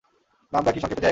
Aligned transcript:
নামটা 0.53 0.71
কি 0.71 0.79
সংক্ষেপে 0.79 0.89
জ্যাক? 0.89 0.99